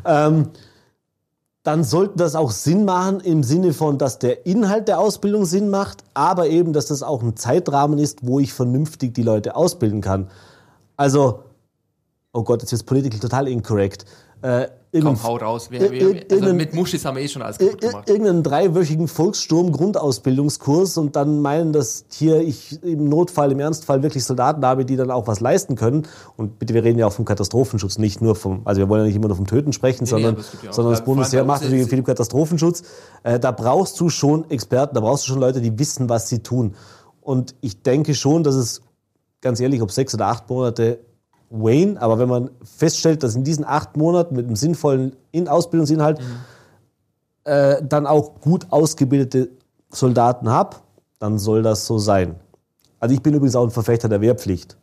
[0.05, 0.49] ähm,
[1.63, 5.69] dann sollte das auch Sinn machen im Sinne von, dass der Inhalt der Ausbildung Sinn
[5.69, 10.01] macht, aber eben, dass das auch ein Zeitrahmen ist, wo ich vernünftig die Leute ausbilden
[10.01, 10.31] kann.
[10.97, 11.45] Also,
[12.33, 14.07] oh Gott, jetzt ist political total incorrect.
[14.41, 15.71] Äh, Komm, hau raus.
[15.71, 18.09] Wir, Ir- wir, ir- also mit Muschis haben wir eh schon alles kaputt gemacht.
[18.09, 24.65] irgendeinen dreiwöchigen Volkssturm-Grundausbildungskurs und dann meinen, dass hier ich im Notfall, im Ernstfall wirklich Soldaten
[24.65, 26.07] habe, die dann auch was leisten können.
[26.37, 29.07] Und bitte, wir reden ja auch vom Katastrophenschutz, nicht nur vom, also wir wollen ja
[29.07, 31.63] nicht immer nur vom Töten sprechen, sondern, es gibt ja auch- sondern das Bundesheer macht
[31.63, 32.83] natürlich viel im Katastrophenschutz.
[33.23, 36.41] Äh, da brauchst du schon Experten, da brauchst du schon Leute, die wissen, was sie
[36.41, 36.75] tun.
[37.21, 38.83] Und ich denke schon, dass es,
[39.41, 40.99] ganz ehrlich, ob sechs oder acht Monate
[41.51, 46.21] Wayne, aber wenn man feststellt, dass in diesen acht Monaten mit einem sinnvollen In Ausbildungsinhalt
[47.45, 49.51] äh, dann auch gut ausgebildete
[49.91, 50.77] Soldaten habe,
[51.19, 52.37] dann soll das so sein.
[53.01, 54.77] Also ich bin übrigens auch ein Verfechter der Wehrpflicht.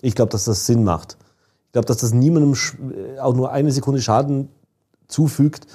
[0.00, 1.18] Ich glaube, dass das Sinn macht.
[1.66, 2.54] Ich glaube, dass das niemandem
[2.92, 4.48] äh, auch nur eine Sekunde Schaden
[5.08, 5.66] zufügt,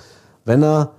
[0.45, 0.93] wenn er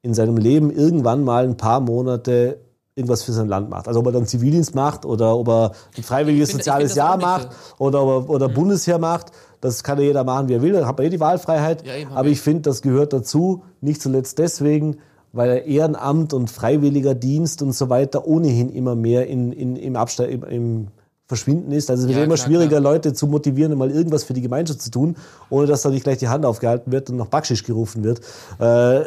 [0.00, 2.58] in seinem Leben irgendwann mal ein paar Monate
[2.98, 3.88] irgendwas für sein Land macht.
[3.88, 7.48] Also ob er dann Zivildienst macht oder ob er ein freiwilliges ich soziales Jahr macht
[7.78, 9.32] oder, ob er- oder Bundesheer macht.
[9.60, 10.72] Das kann ja jeder machen, wie er will.
[10.72, 11.86] Dann hat man eh die Wahlfreiheit.
[11.86, 12.40] Ja, eben, Aber ich.
[12.40, 13.62] finde, das gehört dazu.
[13.80, 14.98] Nicht zuletzt deswegen,
[15.32, 19.96] weil er Ehrenamt und freiwilliger Dienst und so weiter ohnehin immer mehr in, in, im,
[19.96, 20.86] Abste im, im
[21.26, 21.90] Verschwinden ist.
[21.90, 22.92] Also es wird Ja, immer klar, schwieriger, klar.
[22.92, 25.16] Leute zu motivieren, mal irgendwas für die Gemeinschaft zu tun,
[25.50, 28.20] ohne dass da nicht gleich die Hand aufgehalten wird und nach Backschisch gerufen wird.
[28.58, 29.00] Äh,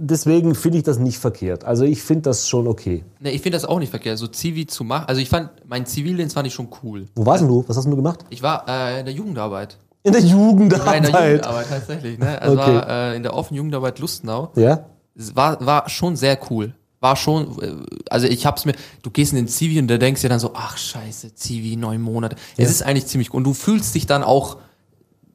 [0.00, 1.64] deswegen finde ich das nicht verkehrt.
[1.64, 3.04] Also ich finde das schon okay.
[3.20, 5.04] Nee, ich finde das auch nicht verkehrt, so Zivi zu machen.
[5.08, 7.06] Also ich fand, mein Zivildienst fand ich schon cool.
[7.14, 7.64] Wo warst denn du?
[7.66, 8.24] Was hast denn du gemacht?
[8.30, 9.76] Ich war äh, in der Jugendarbeit.
[10.02, 11.04] In der war in der Jugendarbeit.
[11.04, 12.40] Jugendarbeit tatsächlich, ne?
[12.40, 12.74] Also Okay.
[12.74, 14.50] war äh, in der offenen Jugendarbeit Lustenau.
[14.56, 14.86] Ja?
[15.14, 16.74] Es war, war schon sehr cool.
[17.00, 17.72] War schon, äh,
[18.08, 20.52] also ich hab's mir, du gehst in den Zivi und da denkst dir dann so,
[20.54, 22.36] ach scheiße, Zivi, neun Monate.
[22.56, 23.38] Es ist eigentlich ziemlich gut.
[23.38, 24.56] Und du fühlst dich dann auch,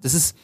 [0.01, 0.35] das ist,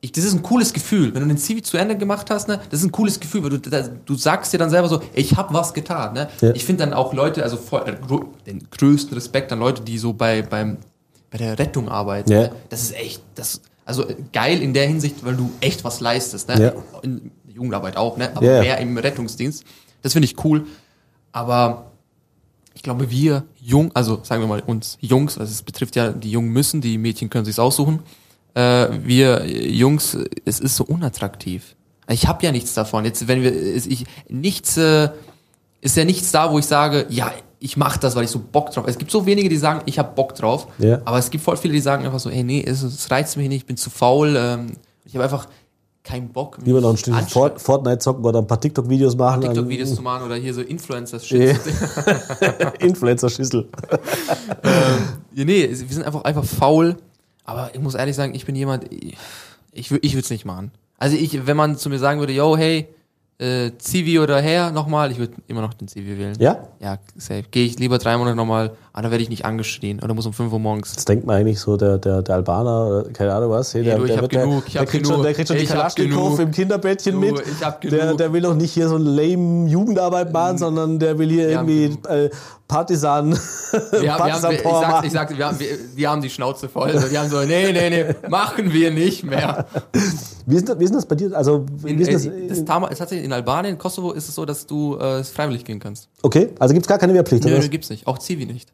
[0.00, 1.12] ich, das ist ein cooles Gefühl.
[1.14, 3.50] Wenn du den Zivi zu Ende gemacht hast, ne, das ist ein cooles Gefühl, weil
[3.50, 6.28] du, da, du sagst dir dann selber so, ich hab was getan, ne.
[6.40, 6.52] Ja.
[6.54, 7.96] Ich finde dann auch Leute, also voll, äh,
[8.46, 10.78] den größten Respekt an Leute, die so bei, beim,
[11.30, 12.30] bei der Rettung arbeiten.
[12.30, 12.42] Ja.
[12.42, 12.52] Ne?
[12.68, 16.48] Das ist echt, das, also äh, geil in der Hinsicht, weil du echt was leistest,
[16.48, 16.62] ne.
[16.62, 17.00] Ja.
[17.02, 18.60] In der Jugendarbeit auch, ne, aber ja.
[18.60, 19.64] mehr im Rettungsdienst.
[20.02, 20.64] Das finde ich cool.
[21.32, 21.90] Aber
[22.72, 26.30] ich glaube, wir jung, also sagen wir mal uns Jungs, also es betrifft ja die
[26.30, 27.98] Jungen müssen, die Mädchen können sich's aussuchen.
[28.58, 31.76] Äh, wir Jungs, es ist so unattraktiv.
[32.08, 33.04] Ich habe ja nichts davon.
[33.04, 35.10] Jetzt, wenn wir, ist ich nichts, äh,
[35.80, 38.72] ist ja nichts da, wo ich sage, ja, ich mache das, weil ich so Bock
[38.72, 38.84] drauf.
[38.88, 40.66] Es gibt so wenige, die sagen, ich habe Bock drauf.
[40.78, 41.00] Ja.
[41.04, 43.48] Aber es gibt voll viele, die sagen einfach so, ey, nee, es, es reizt mich
[43.48, 44.34] nicht, ich bin zu faul.
[44.36, 44.72] Ähm,
[45.04, 45.46] ich habe einfach
[46.02, 46.58] keinen Bock.
[46.64, 49.42] Lieber noch ein Stück Fort, Fortnite zocken oder ein paar TikTok-Videos machen.
[49.42, 51.60] TikTok-Videos zu machen oder hier so Influencer-Shit.
[52.80, 53.68] Influencer-Schüssel.
[55.34, 56.96] Ja, nee, wir sind einfach, einfach faul.
[57.48, 59.16] Aber ich muss ehrlich sagen, ich bin jemand, ich,
[59.72, 60.70] ich, wür- ich würde es nicht machen.
[60.98, 62.86] Also ich, wenn man zu mir sagen würde, yo, hey,
[63.40, 66.34] äh, Zivi oder her, nochmal, ich würde immer noch den Zivi wählen.
[66.40, 66.66] Ja?
[66.80, 67.44] Ja, safe.
[67.50, 70.32] Gehe ich lieber drei Monate nochmal, aber da werde ich nicht angeschrien oder muss um
[70.32, 70.92] 5 Uhr morgens.
[70.94, 73.72] Das denkt man eigentlich so, der, der, der Albaner, oder keine Ahnung was.
[73.72, 75.34] Hey, der, du, ich der, hab der, genug, ich der, hab kriegt genug, Schon, der
[75.34, 77.40] kriegt schon die ich hab Kalaschnikow im Kinderbettchen Du, mit.
[77.46, 78.18] ich hab Der, genug.
[78.18, 81.96] der will auch nicht hier so eine lame Jugendarbeit machen, sondern der will hier irgendwie
[82.08, 82.30] äh,
[82.68, 85.06] Partisan, Wir, haben, Partisan wir, ich, sag, machen.
[85.06, 86.90] ich sagte, wir haben, wir, wir haben die Schnauze voll.
[86.90, 89.66] Also die haben so, nee, nee, nee, machen wir nicht mehr.
[90.46, 91.34] Wie ist, das, wie ist das bei dir?
[91.36, 94.44] Also, wie In, ist das, äh, das Tama- tatsächlich in Albanien, Kosovo ist es so,
[94.44, 96.08] dass du äh, freiwillig gehen kannst.
[96.22, 97.70] okay, also gibt's gar keine Wehrpflicht, Nö, nö, was?
[97.70, 98.06] gibt's nicht.
[98.06, 98.70] Auch Zivi nicht.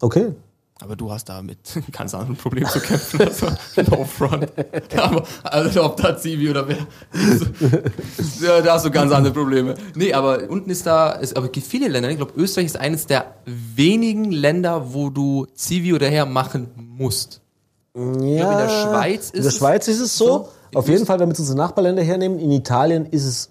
[0.00, 0.32] Okay.
[0.80, 1.58] Aber du hast da mit
[1.92, 3.20] ganz anderen Problemen zu kämpfen.
[3.26, 3.46] Also,
[3.90, 4.48] no front.
[4.96, 6.78] Aber, also, ob da Zivi oder wer.
[8.40, 9.74] ja, da hast du ganz andere Probleme.
[9.94, 12.10] Nee, aber unten ist da, aber es gibt viele Länder.
[12.10, 17.40] Ich glaube, Österreich ist eines der wenigen Länder, wo du Zivi oder her machen musst.
[17.94, 20.26] Ja, in der Schweiz ist In der es Schweiz ist es so.
[20.26, 20.48] so.
[20.74, 23.50] Auf jeden Fall, wenn wir jetzt unsere Nachbarländer hernehmen, in Italien ist es,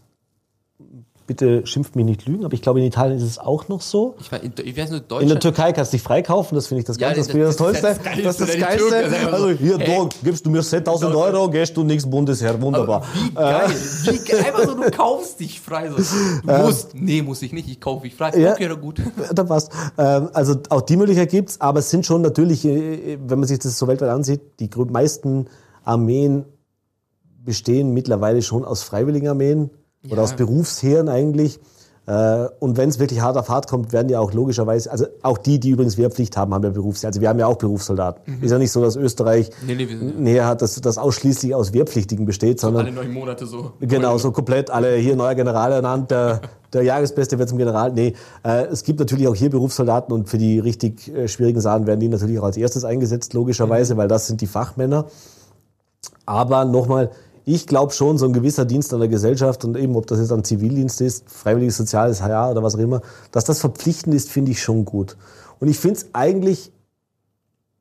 [1.28, 4.16] bitte schimpft mich nicht lügen, aber ich glaube, in Italien ist es auch noch so.
[4.20, 5.42] Ich, war, in, ich weiß nur, In der Deutschland.
[5.44, 7.58] Türkei kannst du dich freikaufen, das finde ich das, Ja, ganz, das, das- das das
[7.58, 7.82] Tollste.
[7.88, 8.96] das Geilste, ist das Geilste.
[9.32, 9.98] Also so, hier, hey.
[9.98, 13.04] du, gibst du mir 7000 Euro, gehst du nächsten Bundesheer, wunderbar.
[13.14, 15.90] Wie geil, wie geil, einfach so, du kaufst dich frei.
[15.90, 15.98] So.
[15.98, 18.32] Du musst, nee, muss ich nicht, ich kaufe mich frei.
[18.38, 18.54] Ja.
[18.54, 19.02] Okay, na gut.
[19.34, 19.72] Da passt.
[19.98, 23.60] Ähm, also auch die Möglichkeit gibt's, aber es sind schon natürlich, äh, wenn man sich
[23.60, 25.48] das so weltweit ansieht, die meisten
[25.84, 26.46] Armeen
[27.44, 29.28] bestehen mittlerweile schon aus freiwilligen
[30.04, 30.24] Armeen oder Ja.
[30.24, 31.60] aus Berufsheeren eigentlich.
[32.08, 35.38] Äh, Und wenn es wirklich hart auf hart kommt, werden ja auch logischerweise, also auch
[35.38, 37.10] die, die übrigens Wehrpflicht haben, haben ja Berufsheer.
[37.10, 38.42] Also wir haben ja auch Berufssoldaten.
[38.42, 39.86] Ist ja nicht so, dass Österreich Nee, nee,
[40.18, 43.74] näher hat, dass das ausschließlich aus Wehrpflichtigen besteht, sondern Alle neun Monate so.
[43.80, 46.42] Genau, so komplett alle hier neuer General ernannt, der,
[46.74, 47.92] der Jahresbeste wird zum General.
[47.94, 51.86] Nee, äh, es gibt natürlich auch hier Berufssoldaten und für die richtig äh, schwierigen Sachen
[51.86, 55.06] werden die natürlich auch als erstes eingesetzt, logischerweise, weil das sind die Fachmänner.
[56.26, 57.12] Aber nochmal,
[57.46, 60.32] ich glaube schon, so ein gewisser Dienst an der Gesellschaft und eben, ob das jetzt
[60.32, 63.02] ein Zivildienst ist, freiwilliges soziales Jahr oder was auch immer,
[63.32, 65.18] dass das verpflichtend ist, finde ich schon gut.
[65.60, 66.72] Und ich finde es eigentlich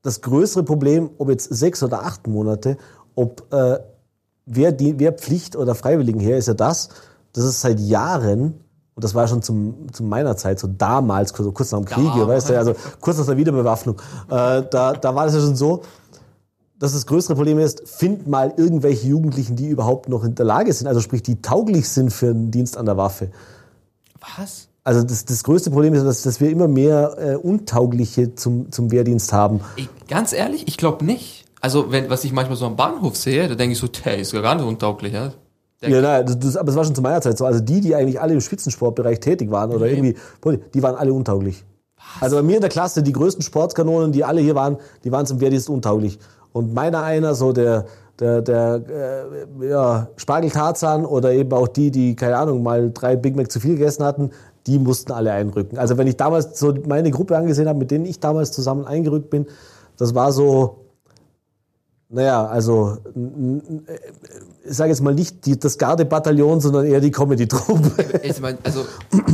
[0.03, 2.79] das größere Problem, ob jetzt sechs oder acht Monate,
[3.15, 3.79] ob äh,
[4.47, 6.89] wer, die, wer Pflicht oder Freiwilligen her ist ja das,
[7.33, 8.61] dass es seit Jahren,
[8.95, 12.07] und das war schon zum, zu meiner Zeit, so damals, so kurz nach dem Krieg,
[12.07, 12.29] Damals.
[12.29, 13.97] weißt du, also kurz nach der Wiederbewaffnung,
[14.29, 15.83] äh, da, da war das ja schon so,
[16.81, 20.73] dass das größere Problem ist, find mal irgendwelche Jugendlichen, die überhaupt noch in der Lage
[20.73, 23.31] sind, also sprich, die tauglich sind für einen Dienst an der Waffe.
[24.37, 24.69] Was?
[24.83, 28.91] Also das, das größte Problem ist, dass, dass wir immer mehr äh, Untaugliche zum, zum
[28.91, 29.61] Wehrdienst haben.
[29.77, 31.45] Ey, ganz ehrlich, ich glaube nicht.
[31.61, 34.33] Also, wenn, was ich manchmal so am Bahnhof sehe, da denke ich so, der ist
[34.33, 35.33] ja gar nicht untauglich, ja.
[35.83, 37.45] Der- Ja, nein, das, das, aber es war schon zu meiner Zeit so.
[37.45, 40.17] Also die, die eigentlich alle im Spitzensportbereich tätig waren oder irgendwie,
[40.75, 41.63] die waren alle untauglich.
[42.21, 45.27] Also bei mir in der Klasse, die größten Sportkanonen, die alle hier waren, die waren
[45.27, 46.19] zum Wehrdienst untauglich.
[46.53, 47.87] Und meiner einer, so der,
[48.19, 48.83] der, der
[49.61, 53.51] äh, ja, Spargel Tarzan oder eben auch die, die, keine Ahnung, mal drei Big Mac
[53.51, 54.31] zu viel gegessen hatten,
[54.67, 55.79] die mussten alle einrücken.
[55.79, 59.31] Also wenn ich damals so meine Gruppe angesehen habe, mit denen ich damals zusammen eingerückt
[59.31, 59.47] bin,
[59.97, 60.85] das war so,
[62.09, 63.99] naja, also n- äh,
[64.69, 68.21] ich sage jetzt mal nicht die, das Gardebataillon, sondern eher die Comedy-Truppe.
[68.23, 68.85] Ich also,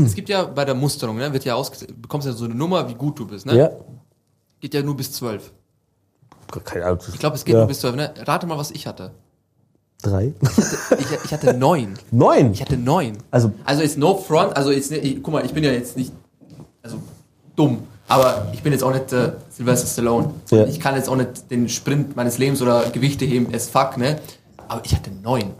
[0.04, 1.60] es gibt ja bei der Musterung, ne, wird ja
[2.00, 3.56] bekommst ja so eine Nummer, wie gut du bist, ne?
[3.56, 3.70] Ja.
[4.60, 5.52] Geht ja nur bis zwölf.
[6.64, 6.98] Keine Ahnung.
[7.12, 7.60] Ich glaube, es geht Ja.
[7.60, 8.12] nur bis zwölf, ne?
[8.24, 9.10] Rate mal, was ich hatte.
[10.02, 10.32] Drei.
[10.98, 11.94] Ich, ich hatte neun.
[12.10, 12.52] Neun.
[12.52, 13.16] Ich hatte neun.
[13.30, 16.12] Also- also ist no front, also jetzt, ich, guck mal, ich bin ja jetzt nicht,
[16.82, 16.98] also
[17.56, 20.34] dumm, aber ich bin jetzt auch nicht äh, Sylvester Stallone.
[20.50, 20.66] Ja.
[20.66, 24.20] Ich kann jetzt auch nicht den Sprint meines Lebens oder Gewichte heben as fuck, ne?
[24.68, 25.52] Aber ich hatte neun.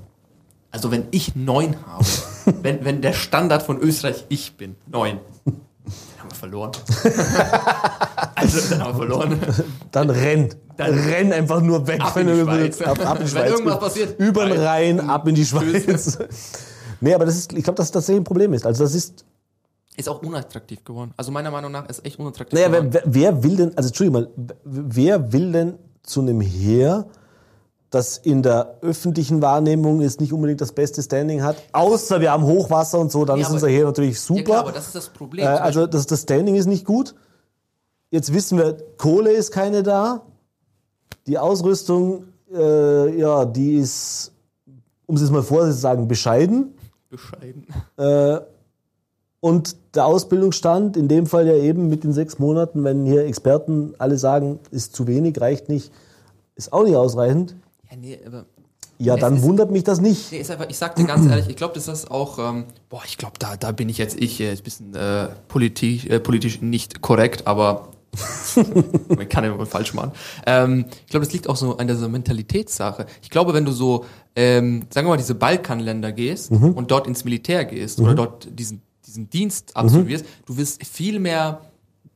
[0.70, 2.04] Also wenn ich neun habe,
[2.62, 5.18] wenn, wenn der Standard von Österreich ich bin, neun,
[5.86, 6.72] dann haben wir verloren.
[8.34, 9.38] also dann haben wir verloren.
[9.92, 10.48] Dann renn.
[10.76, 12.00] Dann- renn einfach nur weg.
[12.02, 12.82] Ab in die Schweiz.
[12.82, 13.50] Ab, ab in die Wenn Schweiz.
[13.50, 14.98] irgendwas passiert, Über den rein.
[15.00, 16.18] Rhein, ab in die Schweiz.
[17.00, 18.66] nee, aber das ist, ich glaube, dass das tatsächlich ein Problem ist.
[18.66, 19.24] Also das ist,
[19.96, 21.12] Ist auch unattraktiv geworden.
[21.16, 22.90] Also meiner Meinung nach ist echt unattraktiv naja, geworden.
[22.92, 24.30] wer, wer wer will denn, also Entschuldigung mal,
[24.64, 27.06] wer will denn zu einem Heer,
[27.96, 32.44] das in der öffentlichen Wahrnehmung jetzt nicht unbedingt das beste Standing hat, außer wir haben
[32.44, 34.42] Hochwasser und so, dann Ja, ist unser Heer natürlich Ja super.
[34.42, 35.44] klar, aber das ist das Problem.
[35.44, 37.14] Äh, also das, das Standing ist nicht gut.
[38.10, 40.22] Jetzt wissen wir, Kohle ist keine da.
[41.26, 44.32] Die Ausrüstung, äh, ja, die ist,
[45.06, 46.74] um es jetzt mal vorsichtig zu sagen, bescheiden.
[47.10, 47.66] bescheiden.
[47.96, 48.40] Äh,
[49.40, 53.94] und der Ausbildungsstand, in dem Fall ja eben mit den sechs Monaten, wenn hier Experten
[53.98, 55.92] alle sagen, ist zu wenig, reicht nicht,
[56.54, 57.54] ist auch nicht ausreichend.
[57.90, 58.46] Ja, nee, aber
[58.98, 60.32] ja, dann ist- wundert mich das nicht.
[60.32, 63.02] Nee, ist einfach, ich sag dir ganz ehrlich, ich glaube, das ist auch, ähm, boah,
[63.06, 66.60] ich glaube, da, da bin ich jetzt ich, äh, ein bisschen äh, politisch, äh, politisch
[66.62, 67.88] nicht korrekt, aber
[69.08, 70.12] man kann ja immer falsch machen.
[70.46, 73.04] Ähm, ich glaube, das liegt auch so an dieser Mentalitätssache.
[73.22, 77.24] Ich glaube, wenn du so, ähm, sagen wir mal, diese Balkanländer gehst und dort ins
[77.24, 81.60] Militär gehst oder dort diesen, diesen Dienst absolvierst, du wirst viel mehr,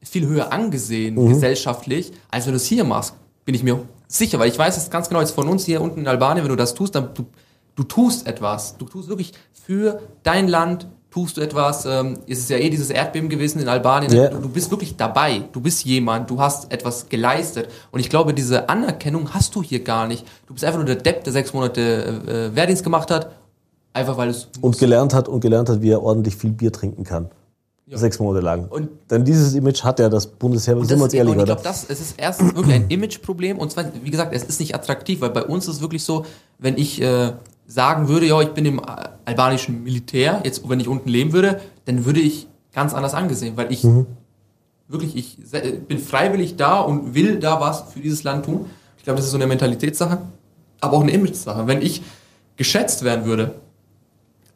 [0.02, 3.14] viel höher angesehen gesellschaftlich, als wenn du es hier machst.
[3.44, 6.00] Bin ich mir sicher, weil ich weiß es ganz genau, jetzt von uns hier unten
[6.00, 7.26] in Albanien, wenn du das tust, dann du,
[7.74, 8.76] du tust etwas.
[8.76, 11.86] Du tust wirklich für dein Land, tust du etwas.
[11.86, 14.12] Ähm, es ist ja eh dieses Erdbeben gewesen in Albanien.
[14.12, 14.28] Ja.
[14.28, 15.42] Du, du bist wirklich dabei.
[15.52, 16.30] Du bist jemand.
[16.30, 17.68] Du hast etwas geleistet.
[17.90, 20.26] Und ich glaube, diese Anerkennung hast du hier gar nicht.
[20.46, 23.32] Du bist einfach nur der Depp, der sechs Monate äh, Wehrdienst gemacht hat.
[23.92, 27.02] Einfach weil es Und gelernt hat und gelernt hat, wie er ordentlich viel Bier trinken
[27.02, 27.30] kann.
[27.98, 28.66] Sechs Monate lang.
[28.68, 31.62] Und- Denn dieses Image hat ja das Bundesheer, sind wir uns ehrlich, und ich glaube,
[31.62, 35.20] das es ist erstens wirklich ein Imageproblem und zwar, wie gesagt, es ist nicht attraktiv,
[35.20, 36.24] weil bei uns ist es wirklich so,
[36.58, 37.32] wenn ich äh,
[37.66, 38.82] sagen würde, ja, ich bin im äh,
[39.24, 43.72] albanischen Militär, jetzt wenn ich unten leben würde, dann würde ich ganz anders angesehen, weil
[43.72, 44.06] ich Mhm.
[44.88, 48.66] wirklich, ich se- bin freiwillig da und will da was für dieses Land tun.
[48.98, 50.18] Ich glaube, das ist so eine Mentalitätssache,
[50.80, 51.66] aber auch eine Image-Sache.
[51.66, 52.02] Wenn ich
[52.56, 53.54] geschätzt werden würde,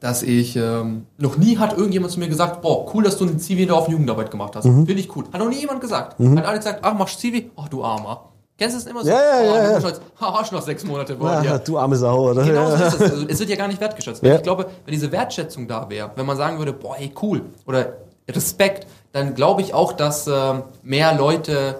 [0.04, 3.38] dass ich ähm, noch nie hat irgendjemand zu mir gesagt, boah, cool, dass du eine
[3.38, 4.66] Zivi da auf Jugendarbeit gemacht hast.
[4.66, 4.84] Mhm.
[4.84, 5.24] Finde ich cool.
[5.32, 6.18] Hat noch nie jemand gesagt.
[6.18, 7.50] Hat alle gesagt, ach, machst Zivi?
[7.56, 8.28] Ach, du Armer.
[8.58, 9.08] Kennst du das immer so?
[9.08, 9.94] Ja, ja, oh, ja, du ja.
[10.20, 11.58] ha, hast noch sechs Monate vor Ja, dir.
[11.58, 12.44] du arme Sau, oder?
[12.44, 13.00] Genau so ist es.
[13.00, 14.22] Also, es wird ja gar nicht wertgeschätzt.
[14.22, 14.36] Ja.
[14.36, 17.94] Ich glaube, wenn diese Wertschätzung da wäre, wenn man sagen würde, boah, ey, cool, oder
[18.28, 21.76] Respekt, dann glaube ich auch, dass ähm, mehr Leute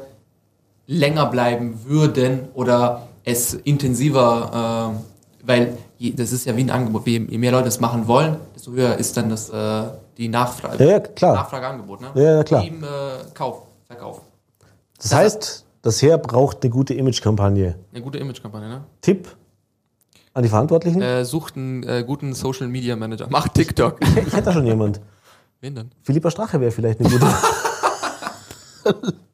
[0.86, 5.00] länger bleiben würden oder es intensiver, ähm,
[5.44, 5.76] weil
[6.12, 9.16] das ist ja wie ein Angebot, je, mehr Leute es machen wollen, desto höher ist
[9.16, 9.84] dann das, äh,
[10.16, 10.82] die Nachfrage.
[10.84, 11.34] Ja, ja, klar.
[11.34, 12.10] Nachfrageangebot, ne?
[12.14, 12.64] Ja, ja, klar.
[12.64, 12.86] Im äh,
[13.32, 14.20] Kauf, Verkauf.
[15.00, 17.76] Das heißt, das Heer braucht eine gute Imagekampagne.
[17.92, 18.84] Eine gute Imagekampagne, ne?
[19.00, 19.28] Tipp
[20.32, 21.00] an die Verantwortlichen?
[21.00, 23.28] Äh, sucht einen äh, guten Social Media Manager.
[23.30, 24.00] Macht TikTok.
[24.00, 25.00] Ich hätte da schon jemand.
[25.60, 25.90] Wen denn?
[26.02, 27.26] Philippa Strache wäre vielleicht eine gute.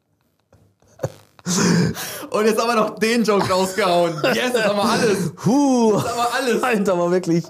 [2.31, 4.13] Und jetzt haben wir noch den Joke rausgehauen.
[4.23, 5.33] Yes, jetzt haben wir alles.
[5.35, 6.63] Puh, Jetzt haben wir alles.
[6.63, 7.43] Alter, war wirklich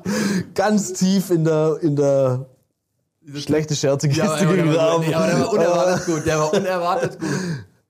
[0.56, 2.48] ganz tief in der, in der
[3.36, 5.06] schlechte Scherze Ja, aber, aber, gegraben.
[5.08, 6.26] nee, aber der war unerwartet gut.
[6.26, 7.30] Der war unerwartet gut.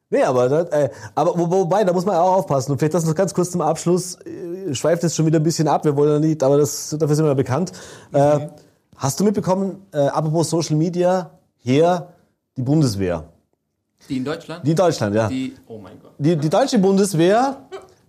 [0.09, 2.73] Nee, aber, das, äh, aber wo, wobei, da muss man auch aufpassen.
[2.73, 4.15] Und vielleicht das noch ganz kurz zum Abschluss.
[4.25, 7.15] Äh, schweift jetzt schon wieder ein bisschen ab, wir wollen ja nicht, aber das, dafür
[7.15, 7.71] sind wir ja bekannt.
[8.11, 8.47] Äh,
[8.97, 12.09] hast du mitbekommen, äh, apropos Social Media, hier
[12.57, 13.23] die Bundeswehr.
[14.09, 14.65] Die in Deutschland?
[14.65, 15.27] Die in Deutschland, ja.
[15.27, 16.11] Die, oh mein Gott.
[16.17, 17.57] Die, die deutsche Bundeswehr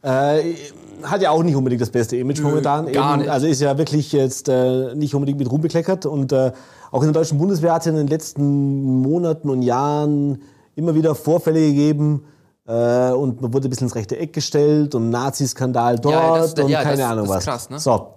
[0.02, 0.54] äh,
[1.02, 2.90] hat ja auch nicht unbedingt das beste Image momentan.
[2.92, 3.28] gar nicht.
[3.28, 6.06] Also ist ja wirklich jetzt äh, nicht unbedingt mit Ruhm bekleckert.
[6.06, 6.52] Und äh,
[6.90, 10.42] auch in der deutschen Bundeswehr hat es in den letzten Monaten und Jahren
[10.74, 12.24] immer wieder Vorfälle gegeben.
[12.66, 16.54] Äh, und man wurde ein bisschen ins rechte Eck gestellt und Nazi-Skandal dort Ja, das-
[16.54, 17.38] und ja, keine das- Ahnung das was.
[17.42, 17.78] ist krass, ne?
[17.78, 18.14] So.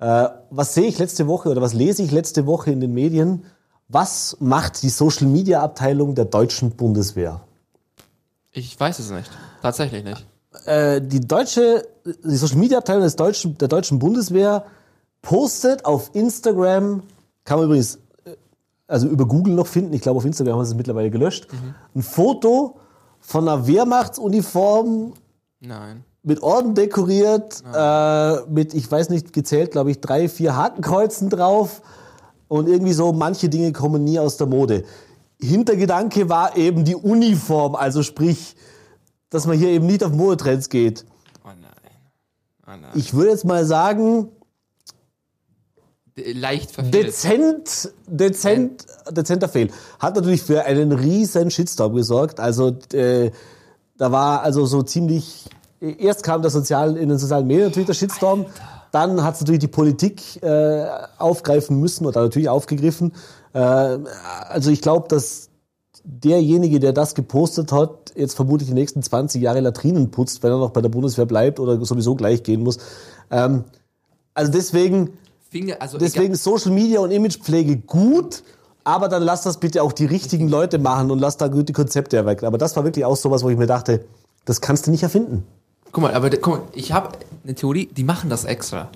[0.00, 3.44] Äh, was sehe ich letzte Woche oder was lese ich letzte Woche in den Medien?
[3.88, 7.40] Was macht die Social-Media-Abteilung der deutschen Bundeswehr?
[8.52, 9.30] Ich weiß es nicht.
[9.62, 10.26] Tatsächlich nicht.
[10.66, 14.64] äh, die deutsche, die Social Media Abteilung des deutschen, der deutschen Bundeswehr
[15.22, 17.02] postet auf Instagram,
[17.44, 18.34] kann man übrigens, äh,
[18.86, 21.48] also über Google noch finden, ich glaube auf Instagram haben sie es mittlerweile gelöscht,
[21.94, 22.76] ein Foto
[23.20, 25.14] von einer Wehrmachtsuniform
[25.60, 26.04] Nein.
[26.22, 31.82] mit Orden dekoriert, äh, mit, ich weiß nicht, gezählt, glaube ich, drei, vier Hakenkreuzen drauf
[32.48, 34.84] und irgendwie so, manche Dinge kommen nie aus der Mode.
[35.40, 38.56] Hintergedanke war eben die Uniform, also sprich,
[39.30, 41.04] dass man hier eben nicht auf Modetrends geht.
[41.44, 41.70] Oh nein.
[42.66, 42.90] Oh nein.
[42.94, 44.30] Ich würde jetzt mal sagen,
[46.16, 46.94] Leicht verfehlt.
[46.94, 49.70] dezent, dezent, dezenter Fehl.
[50.00, 52.40] Hat natürlich für einen riesen Shitstorm gesorgt.
[52.40, 53.30] Also äh,
[53.96, 55.46] da war also so ziemlich.
[55.80, 58.46] Erst kam der sozial in den sozialen Medien natürlich der Shitstorm.
[58.92, 60.86] Dann hat es natürlich die Politik äh,
[61.18, 63.12] aufgreifen müssen oder natürlich aufgegriffen.
[63.52, 65.48] Äh, also ich glaube, dass
[66.04, 70.58] derjenige, der das gepostet hat, jetzt vermutlich die nächsten 20 Jahre Latrinen putzt, wenn er
[70.58, 72.78] noch bei der Bundeswehr bleibt oder sowieso gleich gehen muss.
[73.30, 73.64] Ähm,
[74.34, 75.10] also deswegen,
[75.50, 78.42] Finger, also deswegen Social Media und Imagepflege gut,
[78.84, 82.16] aber dann lass das bitte auch die richtigen Leute machen und lass da gute Konzepte
[82.16, 82.46] erwecken.
[82.46, 84.04] Aber das war wirklich auch sowas, wo ich mir dachte,
[84.44, 85.44] das kannst du nicht erfinden.
[85.92, 88.90] Guck mal, aber guck mal, ich habe eine Theorie, die machen das extra.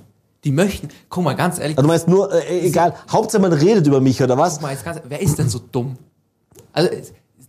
[0.44, 3.86] Die möchten, guck mal, ganz ehrlich, Also du meinst nur, äh, egal, Hauptsache man redet
[3.86, 4.54] über mich oder was?
[4.54, 5.96] guck mal, jetzt ganz, wer ist denn so dumm?
[6.72, 6.90] Also,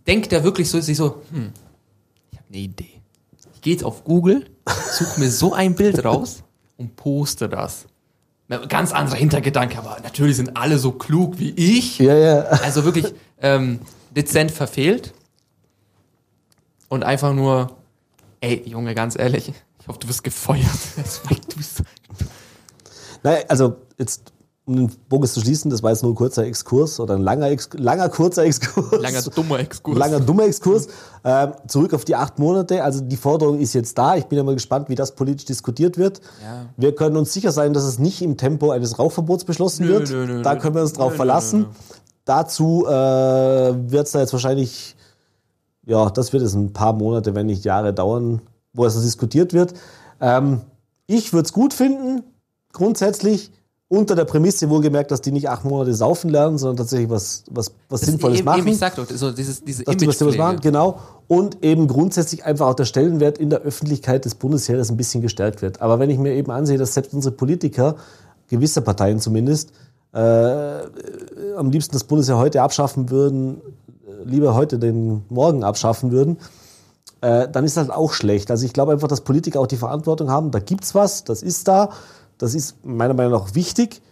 [0.06, 1.52] denkt der wirklich so, sich so, hm,
[2.30, 3.02] ich habe eine Idee.
[3.54, 4.46] Ich gehe jetzt auf Google,
[4.92, 6.42] suche mir so ein Bild raus
[6.76, 7.86] und poste das.
[8.68, 11.98] Ganz anderer Hintergedanke, aber natürlich sind alle so klug wie ich.
[11.98, 12.40] Ja, ja.
[12.62, 13.80] Also wirklich ähm,
[14.14, 15.14] dezent verfehlt.
[16.88, 17.74] Und einfach nur,
[18.44, 20.64] ey, Junge, ganz ehrlich, ich hoffe, du wirst gefeuert.
[23.26, 24.34] Naja, also jetzt,
[24.66, 27.48] um den Bogen zu schließen, das war jetzt nur ein kurzer Exkurs oder ein langer,
[27.48, 29.00] Ex langer kurzer Exkurs.
[29.00, 29.98] Langer dummer Exkurs.
[29.98, 30.88] Langer dummer Exkurs.
[31.24, 32.84] Ähm, zurück auf die acht Monate.
[32.84, 34.16] Also die Forderung ist jetzt da.
[34.16, 36.20] Ich bin ja mal gespannt, wie das politisch diskutiert wird.
[36.42, 36.66] Ja.
[36.76, 40.10] Wir können uns sicher sein, dass es nicht im Tempo eines Rauchverbots beschlossen Nö, wird.
[40.10, 41.64] nö, nö, da können wir uns drauf verlassen.
[42.26, 44.96] Dazu äh, wird es da jetzt wahrscheinlich,
[45.86, 48.40] ja, das wird es ein paar Monate, wenn nicht Jahre dauern,
[48.72, 49.74] wo es diskutiert wird.
[50.20, 50.60] Ähm,
[51.06, 52.22] ich würde es gut finden,
[52.72, 53.50] grundsätzlich,
[53.88, 57.70] unter der Prämisse wohlgemerkt, dass die nicht acht Monate saufen lernen, sondern tatsächlich was, was,
[57.88, 60.18] was Das Sinnvolles eben, machen Eben, ich sag doch, so dieses, diese dass die was
[60.18, 60.98] Sinnvolles machen, genau.
[61.28, 65.62] Und eben grundsätzlich einfach auch der Stellenwert in der Öffentlichkeit des Bundesheeres ein bisschen gestärkt
[65.62, 65.80] wird.
[65.80, 67.96] Aber wenn ich mir eben ansehe, dass selbst unsere Politiker,
[68.48, 69.72] gewisse Parteien zumindest,
[70.12, 73.60] äh, am liebsten das Bundesheer heute abschaffen würden,
[74.24, 76.38] lieber heute den morgen abschaffen würden,
[77.20, 78.50] äh, dann ist das auch schlecht.
[78.50, 81.68] Also ich glaube einfach, dass Politiker auch die Verantwortung haben, da gibt's was, das ist
[81.68, 81.90] da,
[82.38, 84.02] das ist meiner Meinung nach wichtig.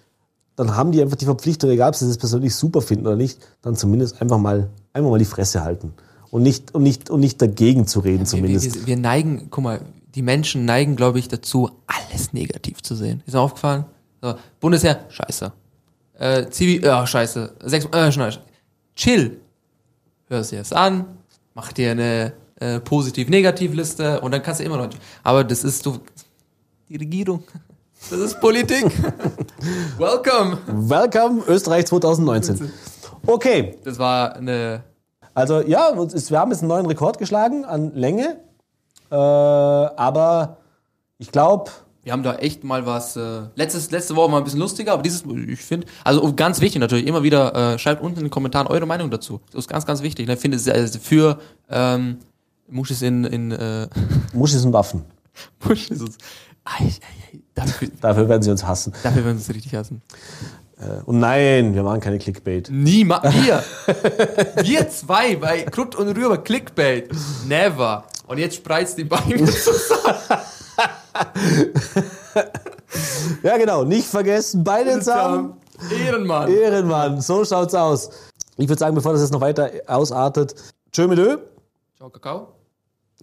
[0.57, 3.38] Dann haben die einfach die Verpflichtung, egal ob sie das persönlich super finden oder nicht,
[3.62, 5.94] dann zumindest einfach mal, einfach mal die Fresse halten.
[6.31, 8.75] Und nicht, und nicht, und nicht dagegen zu reden Wir, zumindest.
[8.75, 9.81] wir, wir neigen, guck mal,
[10.14, 13.22] die Menschen neigen, glaube ich, dazu, alles negativ zu sehen.
[13.27, 13.85] Ist mir aufgefallen?
[14.22, 15.53] So, Bundesheer, scheiße.
[16.18, 17.53] Äh, Zivi, ja, scheiße.
[17.64, 18.38] Sechs, äh, scheiße.
[18.94, 19.41] Chill.
[20.32, 21.04] Hörst dir das an,
[21.52, 24.88] mach dir eine äh, Positiv-Negativ-Liste und dann kannst du immer noch.
[25.22, 25.98] Aber das ist so,
[26.88, 27.44] die Regierung.
[28.10, 28.84] Das ist Politik.
[29.98, 30.56] Welcome.
[30.66, 32.72] Welcome Österreich 2019.
[33.26, 34.82] Okay, Das war eine,
[35.34, 38.40] also ja, wir haben jetzt einen neuen Rekord geschlagen an Länge.
[39.10, 40.56] Äh, aber
[41.18, 41.70] ich glaube,
[42.04, 45.02] Wir haben da echt mal was, äh, letztes, letzte Woche mal ein bisschen lustiger, aber
[45.02, 48.66] dieses, ich finde, also ganz wichtig natürlich, immer wieder, äh, schreibt unten in den Kommentaren
[48.66, 49.40] eure Meinung dazu.
[49.52, 50.28] Das ist ganz, ganz wichtig.
[50.28, 51.38] Ich finde es für,
[51.70, 52.18] ähm,
[52.68, 53.86] Muschis in, in, äh,
[54.32, 55.04] Muschis und Waffen.
[55.64, 56.16] Muschis und,
[56.64, 56.88] ei, ei,
[57.34, 58.92] ei, dafür, Dafür werden sie uns hassen.
[59.04, 60.02] dafür werden sie es richtig hassen.
[61.06, 62.68] Und nein, wir machen keine Clickbait.
[62.68, 63.62] Niemand, wir,
[64.64, 67.08] wir zwei bei Krut und Rüber, Clickbait,
[67.46, 68.02] never.
[68.26, 70.16] Und jetzt spreizt die Beine zusammen.
[73.42, 73.85] Ja, genau.
[73.85, 75.55] Nicht vergessen, beide zusammen.
[75.90, 76.51] Ehrenmann.
[76.51, 77.20] Ehrenmann.
[77.20, 78.11] So schaut's aus.
[78.57, 80.55] Ich würde sagen, bevor das jetzt noch weiter ausartet,
[80.92, 81.38] tschö mit Ö.
[81.96, 82.48] Ciao, Kakao.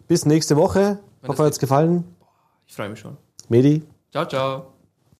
[0.08, 1.00] Bis nächste Woche.
[1.22, 2.04] Ich hoffe, euch hat's gefallen.
[2.66, 3.18] Ich freue mich schon.
[3.48, 3.84] Medi.
[4.12, 4.79] Ciao, ciao.